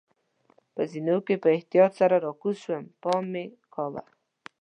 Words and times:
په 0.73 0.81
زینو 0.91 1.17
کې 1.25 1.35
په 1.43 1.49
احتیاط 1.55 1.91
سره 1.99 2.15
راکوز 2.25 2.55
شوم، 2.63 2.83
پام 3.03 3.23
مې 3.31 3.43
کاوه. 3.73 4.03